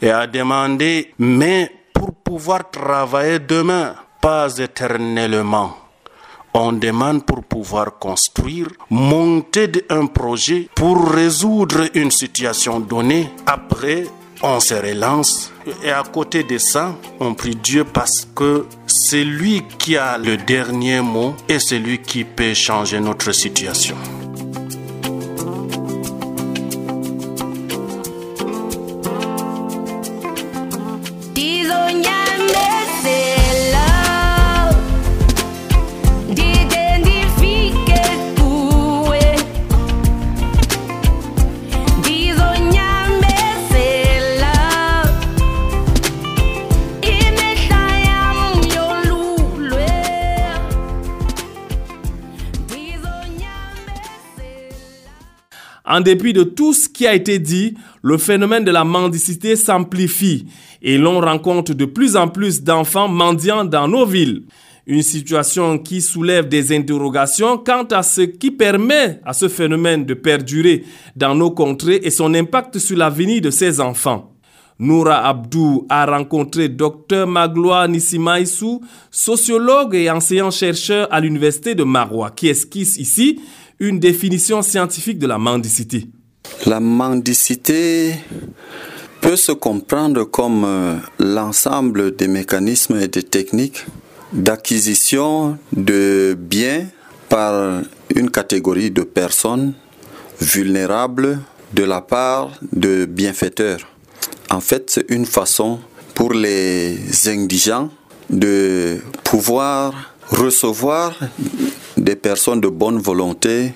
[0.00, 5.88] et à demander, mais pour pouvoir travailler demain, pas éternellement
[6.54, 13.30] on demande pour pouvoir construire, monter un projet pour résoudre une situation donnée.
[13.46, 14.04] Après,
[14.42, 15.52] on se relance.
[15.82, 20.36] Et à côté de ça, on prie Dieu parce que c'est lui qui a le
[20.36, 23.96] dernier mot et c'est lui qui peut changer notre situation.
[55.98, 60.46] En dépit de tout ce qui a été dit, le phénomène de la mendicité s'amplifie
[60.80, 64.44] et l'on rencontre de plus en plus d'enfants mendiants dans nos villes.
[64.86, 70.14] Une situation qui soulève des interrogations quant à ce qui permet à ce phénomène de
[70.14, 70.84] perdurer
[71.16, 74.30] dans nos contrées et son impact sur l'avenir de ces enfants.
[74.78, 82.46] Noura Abdou a rencontré Dr Magloire Nissimaïsou, sociologue et enseignant-chercheur à l'université de Marois, qui
[82.46, 83.40] esquisse ici?
[83.80, 86.06] Une définition scientifique de la mendicité.
[86.66, 88.14] La mendicité
[89.20, 93.84] peut se comprendre comme euh, l'ensemble des mécanismes et des techniques
[94.32, 96.86] d'acquisition de biens
[97.28, 97.82] par
[98.14, 99.74] une catégorie de personnes
[100.40, 101.40] vulnérables
[101.74, 103.80] de la part de bienfaiteurs.
[104.50, 105.80] En fait, c'est une façon
[106.14, 107.90] pour les indigents
[108.30, 111.14] de pouvoir recevoir
[111.96, 113.72] des personnes de bonne volonté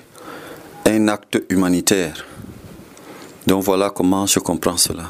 [0.85, 2.25] un acte humanitaire.
[3.47, 5.03] Donc voilà comment je comprends cela.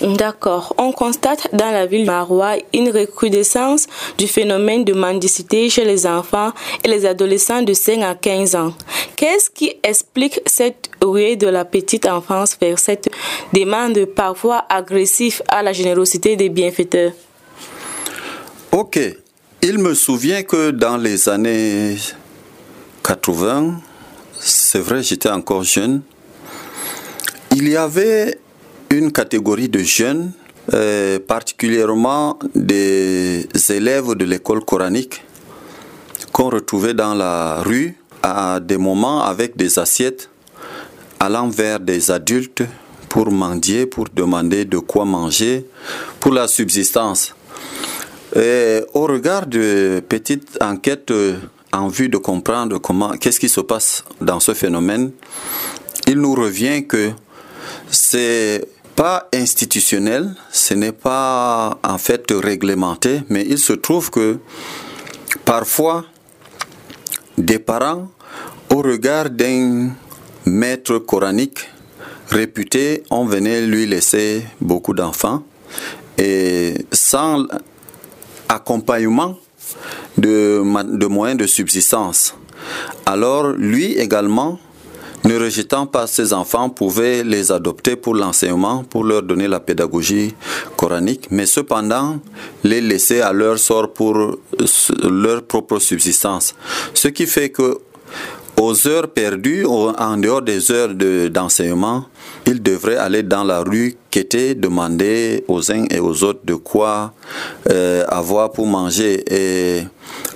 [0.00, 0.74] D'accord.
[0.78, 3.86] On constate dans la ville de Marois une recrudescence
[4.18, 6.50] du phénomène de mendicité chez les enfants
[6.82, 8.74] et les adolescents de 5 à 15 ans.
[9.14, 13.10] Qu'est-ce qui explique cette ruée de la petite enfance vers cette
[13.52, 17.12] demande parfois agressive à la générosité des bienfaiteurs?
[18.72, 18.98] Ok.
[19.64, 21.96] Il me souvient que dans les années
[23.04, 23.80] 80,
[24.40, 26.02] c'est vrai, j'étais encore jeune,
[27.54, 28.40] il y avait
[28.90, 30.32] une catégorie de jeunes,
[30.74, 35.22] euh, particulièrement des élèves de l'école coranique,
[36.32, 40.28] qu'on retrouvait dans la rue à des moments avec des assiettes
[41.20, 42.64] allant vers des adultes
[43.08, 45.64] pour mendier, pour demander de quoi manger,
[46.18, 47.32] pour la subsistance.
[48.34, 51.36] Au regard de petites enquêtes euh,
[51.72, 55.10] en vue de comprendre comment, qu'est-ce qui se passe dans ce phénomène,
[56.06, 57.10] il nous revient que
[57.90, 64.38] c'est pas institutionnel, ce n'est pas en fait réglementé, mais il se trouve que
[65.44, 66.04] parfois
[67.38, 68.10] des parents,
[68.70, 69.90] au regard d'un
[70.44, 71.68] maître coranique
[72.28, 75.42] réputé, on venait lui laisser beaucoup d'enfants.
[76.18, 77.46] Et sans
[78.52, 79.38] accompagnement
[80.18, 80.58] de,
[81.08, 82.34] moyens de subsistance.
[83.06, 84.58] Alors lui également,
[85.24, 90.34] ne rejetant pas ses enfants, pouvait les adopter pour l'enseignement, pour leur donner la pédagogie
[90.76, 92.18] coranique, mais cependant
[92.64, 94.36] les laisser à leur sort pour
[95.04, 96.54] leur propre subsistance.
[96.94, 97.78] Ce qui fait que
[98.60, 100.94] aux heures perdues, en dehors des heures
[101.30, 102.04] d'enseignement,
[102.46, 107.14] il devrait aller dans la rue quêter, demander aux uns et aux autres de quoi
[107.70, 109.22] euh, avoir pour manger.
[109.32, 109.84] Et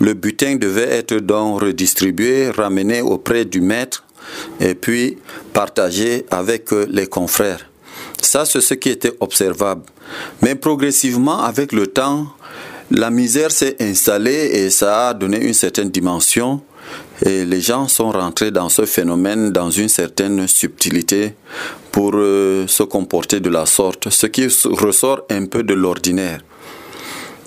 [0.01, 4.05] le butin devait être donc redistribué, ramené auprès du maître
[4.61, 5.19] et puis
[5.53, 7.71] partagé avec euh, les confrères.
[8.21, 9.83] Ça, c'est ce qui était observable.
[10.43, 12.27] Mais progressivement, avec le temps,
[12.91, 16.61] la misère s'est installée et ça a donné une certaine dimension.
[17.25, 21.35] Et les gens sont rentrés dans ce phénomène dans une certaine subtilité
[21.91, 26.41] pour euh, se comporter de la sorte, ce qui ressort un peu de l'ordinaire.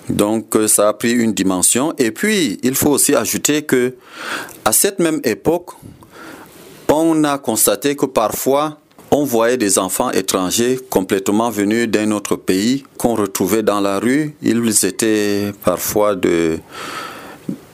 [0.08, 1.94] Donc euh, ça a pris une dimension.
[1.98, 3.94] Et puis, il faut aussi ajouter que
[4.64, 5.70] à cette même époque,
[6.88, 8.78] on a constaté que parfois,
[9.12, 14.34] on voyait des enfants étrangers complètement venus d'un autre pays qu'on retrouvait dans la rue.
[14.42, 16.58] Ils étaient parfois de...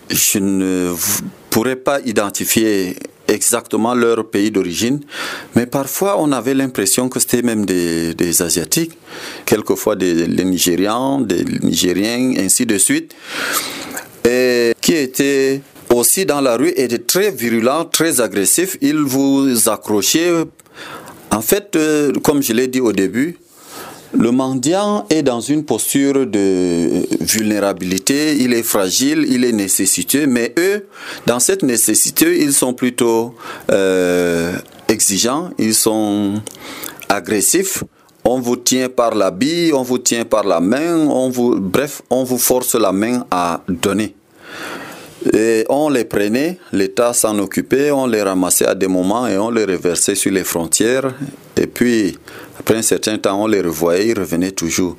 [0.08, 0.94] Je ne
[1.56, 2.96] pourrais pas identifier
[3.28, 5.00] exactement leur pays d'origine,
[5.54, 8.92] mais parfois on avait l'impression que c'était même des, Asiatiques,
[9.46, 13.16] quelquefois des Nigérians, des Nigériens, ainsi de suite,
[14.28, 18.76] et qui étaient aussi dans la rue étaient très virulents, très agressifs.
[18.82, 20.30] Ils vous accrochaient.
[21.30, 23.38] En fait, euh, comme je l'ai dit au début,
[24.18, 30.54] le mendiant est dans une posture de vulnérabilité, il est fragile, il est nécessiteux, mais
[30.58, 30.86] eux,
[31.26, 33.34] dans cette nécessité, ils sont plutôt
[33.70, 34.56] euh,
[34.88, 36.40] exigeants, ils sont
[37.08, 37.84] agressifs.
[38.24, 42.02] on vous tient par la bille, on vous tient par la main, on vous, bref,
[42.10, 44.14] on vous force la main à donner.
[45.32, 49.50] Et on les prenait, l'État s'en occupait, on les ramassait à des moments et on
[49.50, 51.14] les reversait sur les frontières.
[51.56, 52.16] Et puis,
[52.58, 54.96] après un certain temps, on les revoyait, ils revenaient toujours.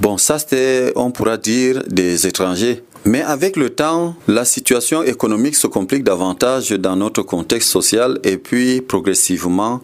[0.00, 2.82] Bon, ça c'était, on pourra dire, des étrangers.
[3.04, 8.36] Mais avec le temps, la situation économique se complique davantage dans notre contexte social et
[8.36, 9.80] puis progressivement,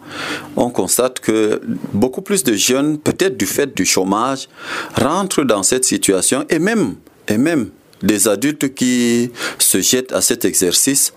[0.57, 1.61] on constate que
[1.93, 4.49] beaucoup plus de jeunes, peut-être du fait du chômage,
[4.99, 6.95] rentrent dans cette situation et même,
[7.29, 7.69] et même
[8.03, 11.13] des adultes qui se jettent à cet exercice.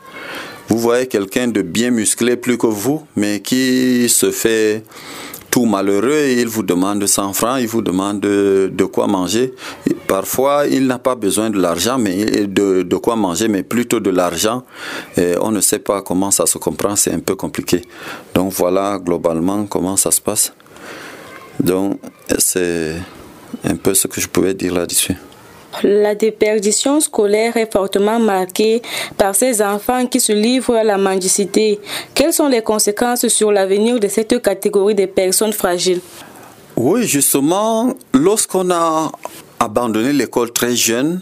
[0.69, 4.83] Vous voyez quelqu'un de bien musclé plus que vous, mais qui se fait
[5.51, 9.55] tout malheureux, il vous demande 100 francs, il vous demande de, quoi manger.
[10.07, 14.65] Parfois, il n'a pas besoin de l'argent, mais de, quoi manger, mais plutôt de l'argent.
[15.17, 17.83] On ne sait pas comment ça se comprend, c'est un peu compliqué.
[18.35, 20.53] Donc voilà globalement comment ça se passe.
[21.59, 22.01] Donc
[22.39, 22.97] c'est
[23.65, 25.17] un peu ce que je pouvais dire là-dessus.
[25.83, 28.83] La déperdition scolaire est fortement marquée
[29.17, 31.79] par ces enfants qui se livrent à la mendicité.
[32.15, 36.01] Quelles sont les conséquences sur l'avenir de cette catégorie de personnes fragiles?
[36.77, 39.11] Oui, justement, lorsqu'on a
[39.59, 41.21] abandonné l'école très jeune,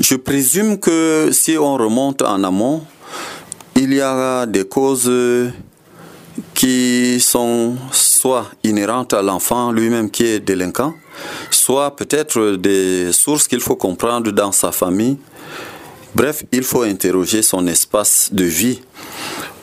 [0.00, 2.82] je présume que si on remonte en amont,
[3.76, 5.10] il y a des causes
[6.64, 10.94] qui sont soit inhérentes à l'enfant lui-même qui est délinquant,
[11.50, 15.18] soit peut-être des sources qu'il faut comprendre dans sa famille.
[16.14, 18.80] Bref, il faut interroger son espace de vie.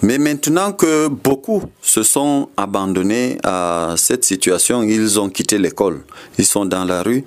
[0.03, 6.03] Mais maintenant que beaucoup se sont abandonnés à cette situation, ils ont quitté l'école,
[6.37, 7.25] ils sont dans la rue,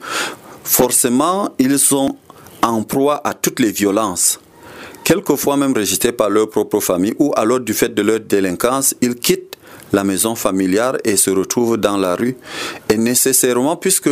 [0.63, 2.17] forcément, ils sont
[2.63, 4.39] en proie à toutes les violences
[5.03, 9.15] quelquefois même rejetés par leur propre famille ou alors du fait de leur délinquance, ils
[9.15, 9.55] quittent
[9.95, 12.37] la maison familiale et se retrouvent dans la rue.
[12.91, 14.11] Et nécessairement, puisque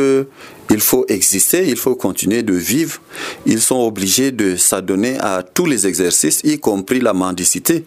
[0.71, 2.99] il faut exister, il faut continuer de vivre,
[3.45, 7.85] ils sont obligés de s'adonner à tous les exercices, y compris la mendicité,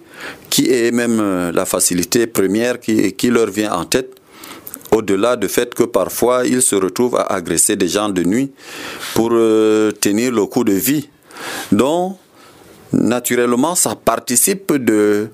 [0.50, 4.12] qui est même euh, la facilité première qui, leur vient en tête
[4.92, 8.52] au-delà du fait que parfois ils se retrouvent à agresser des gens de nuit
[9.14, 11.10] pour euh, tenir le coup de vie.
[11.72, 12.18] Donc,
[12.94, 15.30] naturellement, ça participe de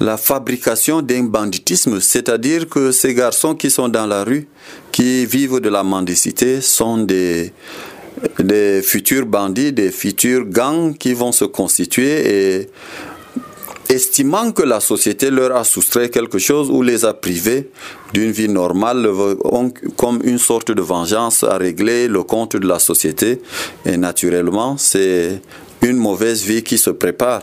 [0.00, 4.46] la fabrication d'un banditisme, c'est-à-dire que ces garçons qui sont dans la rue,
[4.92, 7.52] qui vivent de la mendicité, sont des,
[8.82, 12.68] futurs bandits, des futurs gangs qui vont se constituer et
[13.88, 17.70] estimant que la société leur a soustrait quelque chose ou les a privés
[18.12, 19.08] d'une vie normale,
[19.96, 23.40] comme une sorte de vengeance à régler le compte de la société.
[23.86, 25.40] Et naturellement, c'est
[25.82, 27.42] une mauvaise vie qui se prépare.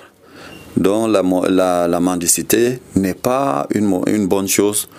[0.78, 4.90] Donc la, la, mendicité n'est pas une, une bonne chose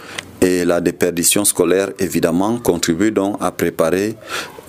[0.40, 4.14] et la déperdition scolaire évidemment contribue donc à préparer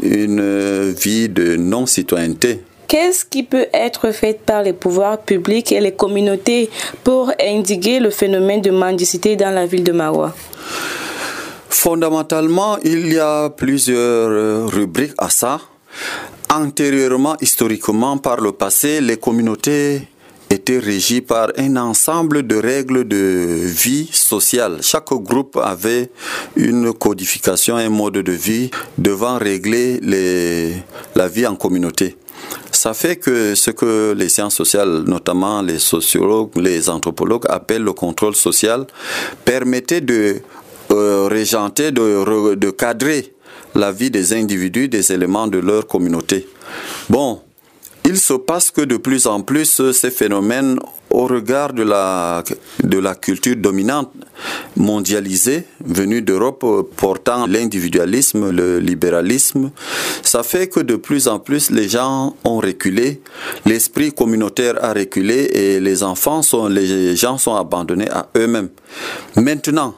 [0.02, 2.62] une vie de non-citoyenneté.
[2.88, 6.70] Qu'est-ce qui peut être fait par les pouvoirs publics et les communautés
[7.04, 10.34] pour indiquer le phénomène de mendicité dans la ville de Marois?
[11.70, 15.60] Fondamentalement, il y a plusieurs rubriques à ça.
[16.50, 20.08] Antérieurement, historiquement, par le passé, les communautés
[20.50, 23.18] étaient régies par un ensemble de règles de
[23.64, 24.80] vie sociale.
[24.82, 26.10] Chaque groupe avait
[26.56, 30.74] une codification, un mode de vie devant régler les,
[31.16, 32.16] la vie en communauté.
[32.72, 37.94] Ça fait que ce que les sciences sociales, notamment les sociologues, les anthropologues appellent le
[37.94, 38.86] contrôle social,
[39.44, 40.38] permettait de
[40.92, 43.34] euh, régenter, de, de cadrer
[43.76, 46.48] la vie des individus, des éléments de leur communauté.
[47.10, 47.42] Bon,
[48.08, 50.80] il se passe que de plus en plus ces phénomènes,
[51.10, 52.42] au regard de la,
[52.84, 54.12] de la culture dominante
[54.78, 59.72] mondialisée venue d'Europe portant l'individualisme, le libéralisme,
[60.24, 63.22] ça fait que de plus en plus les gens ont reculé,
[63.66, 68.70] l'esprit communautaire a reculé et les enfants sont, les gens sont abandonnés à eux-mêmes.
[69.36, 69.96] Maintenant,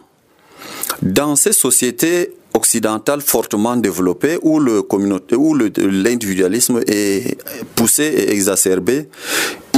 [1.03, 7.37] dans ces sociétés occidentale fortement développée où le communauté où l'individualisme est
[7.75, 9.07] poussé et exacerbé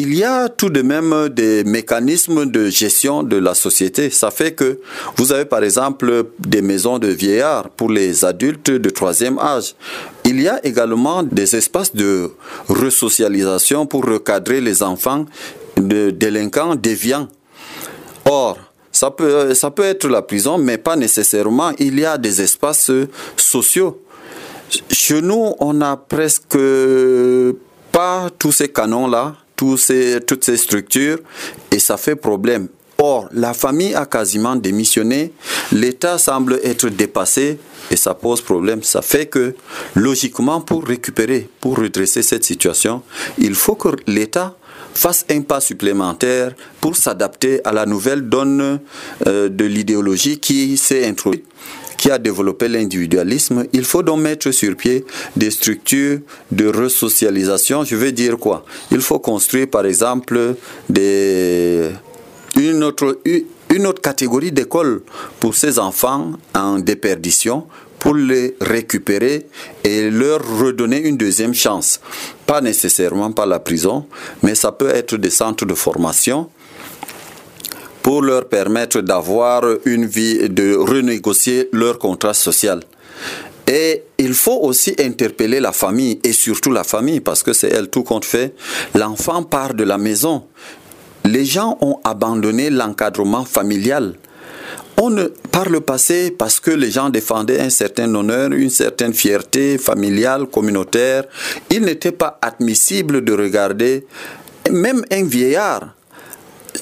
[0.02, 4.10] il y a tout de même des mécanismes de gestion de la société.
[4.10, 4.80] Ça fait que
[5.16, 9.76] vous avez par exemple des maisons de vieillards pour les adultes de troisième âge.
[10.26, 12.32] Il y a également des espaces de
[12.68, 15.26] resocialisation pour recadrer les enfants
[15.78, 17.28] de délinquants déviants.
[18.26, 18.58] Or,
[19.02, 21.72] ça peut, ça peut être la prison, mais pas nécessairement.
[21.80, 22.92] Il y a des espaces
[23.36, 24.00] sociaux.
[24.92, 26.56] Chez nous, on n'a presque
[27.92, 31.18] pas tous ces canons-là, toutes ces structures,
[31.72, 32.68] et ça fait problème.
[33.00, 35.34] Or, la famille a quasiment démissionné,
[35.72, 37.58] l'État semble être dépassé
[37.90, 38.84] et ça pose problème.
[38.84, 39.56] Ça fait que,
[39.96, 43.02] logiquement, pour récupérer, pour redresser cette situation,
[43.40, 44.56] il faut que l'État
[44.94, 48.80] fasse un pas supplémentaire pour s'adapter à la nouvelle donne
[49.28, 51.46] euh, de l'idéologie qui s'est introduite
[52.02, 56.18] qui a développé l'individualisme, il faut donc mettre sur pied des structures
[56.52, 57.84] de resocialisation.
[57.84, 58.66] Je veux dire quoi?
[58.90, 60.56] Il faut construire par exemple
[60.90, 63.20] une, autre,
[63.70, 65.04] une autre catégorie d'écoles
[65.40, 67.68] pour ces enfants en déperdition
[68.02, 69.46] pour les récupérer
[69.84, 72.02] et leur redonner une deuxième chance.
[72.48, 74.08] Pas nécessairement par la prison,
[74.42, 76.50] mais ça peut être des centres de formation
[78.02, 82.80] pour leur permettre d'avoir une vie, de renégocier leur contrat social.
[83.68, 87.92] Et il faut aussi interpeller la famille, et surtout la famille, parce que c'est elle
[87.92, 88.56] tout compte fait.
[88.96, 90.46] L'enfant part de la maison.
[91.24, 94.16] Les gens ont abandonné l'encadrement familial.
[94.98, 95.16] On
[95.52, 100.46] par le passé, parce que les gens défendaient un certain honneur, une certaine fierté familiale,
[100.46, 101.26] communautaire,
[101.70, 104.06] il n'était pas admissible de regarder
[104.70, 105.96] même un vieillard,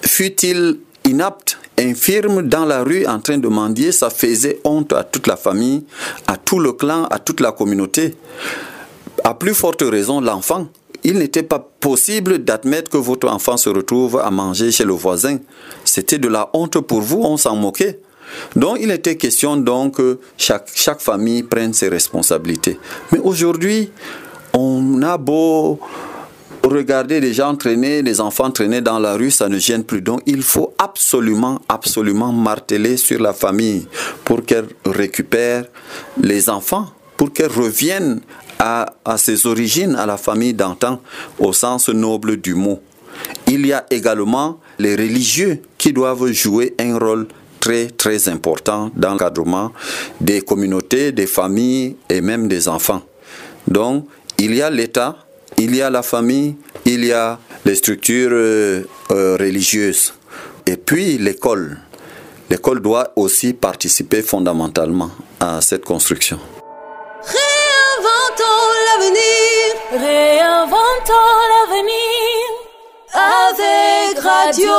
[0.05, 5.27] fut-il inapte, infirme dans la rue en train de mendier, ça faisait honte à toute
[5.27, 5.85] la famille,
[6.27, 8.15] à tout le clan, à toute la communauté.
[9.23, 10.67] À plus forte raison, l'enfant.
[11.03, 15.37] Il n'était pas possible d'admettre que votre enfant se retrouve à manger chez le voisin.
[15.85, 17.99] C'était de la honte pour vous, on s'en moquait.
[18.55, 22.79] Donc il était question donc que chaque, chaque famille prenne ses responsabilités.
[23.11, 23.91] Mais aujourd'hui,
[24.53, 25.79] on a beau
[26.63, 30.01] regarder les gens traîner, les enfants traîner dans la rue, ça ne gêne plus.
[30.01, 33.87] Donc il faut absolument, absolument marteler sur la famille
[34.25, 35.65] pour qu'elle récupère
[36.21, 36.87] les enfants,
[37.17, 38.21] pour qu'elle revienne
[38.59, 41.01] à ses origines, à la famille d'antan,
[41.39, 42.81] au sens noble du mot.
[43.47, 47.27] Il y a également les religieux qui doivent jouer un rôle
[47.59, 49.71] très très important dans l'encadrement
[50.21, 53.01] des communautés, des familles et même des enfants.
[53.67, 54.05] Donc,
[54.37, 55.17] il y a l'État,
[55.57, 56.55] il y a la famille,
[56.85, 60.13] il y a les structures euh, euh, religieuses
[60.65, 61.77] et puis l'école.
[62.49, 66.39] L'école doit aussi participer fondamentalement à cette construction.
[69.91, 72.45] Réinventons l'avenir.
[73.11, 74.69] Avec Radio.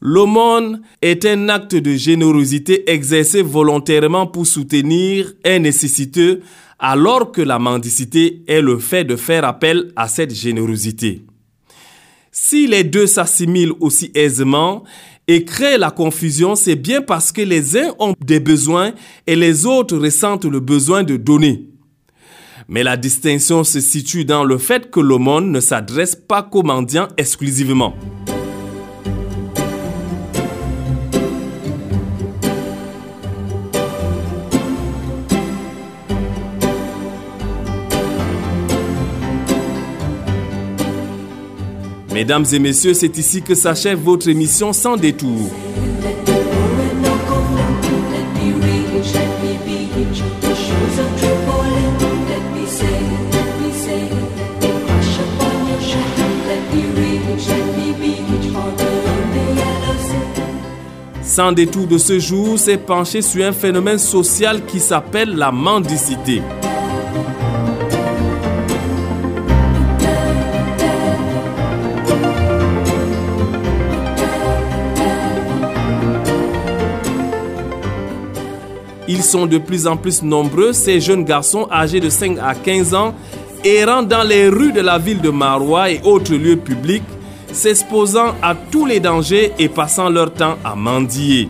[0.00, 6.42] L'aumône est un acte de générosité exercé volontairement pour soutenir un nécessiteux
[6.80, 11.24] alors que la mendicité est le fait de faire appel à cette générosité.
[12.32, 14.82] Si les deux s'assimilent aussi aisément
[15.28, 18.92] et créent la confusion, c'est bien parce que les uns ont des besoins
[19.26, 21.68] et les autres ressentent le besoin de donner.
[22.68, 27.08] Mais la distinction se situe dans le fait que l'aumône ne s'adresse pas qu'aux mendiants
[27.16, 27.94] exclusivement.
[42.16, 45.50] Mesdames et messieurs, c'est ici que s'achève votre émission sans détour.
[61.22, 66.40] Sans détour de ce jour s'est penché sur un phénomène social qui s'appelle la mendicité.
[79.16, 82.92] Ils sont de plus en plus nombreux, ces jeunes garçons âgés de 5 à 15
[82.92, 83.14] ans,
[83.64, 87.02] errant dans les rues de la ville de Marois et autres lieux publics,
[87.50, 91.48] s'exposant à tous les dangers et passant leur temps à mendier.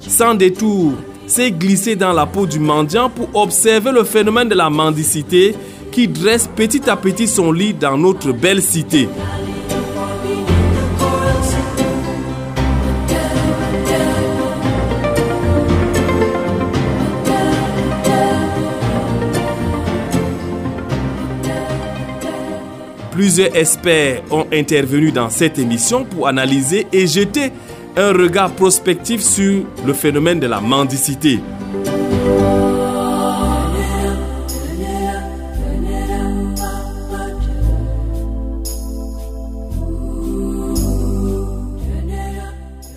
[0.00, 0.94] Sans détour,
[1.26, 5.54] s'est glissé dans la peau du mendiant pour observer le phénomène de la mendicité
[5.92, 9.08] qui dresse petit à petit son lit dans notre belle cité.
[23.12, 27.52] Plusieurs experts ont intervenu dans cette émission pour analyser et jeter
[27.96, 31.38] un regard prospectif sur le phénomène de la mendicité.